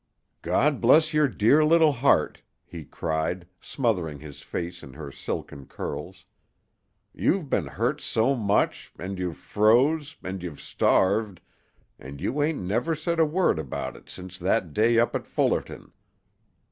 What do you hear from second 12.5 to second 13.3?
never said a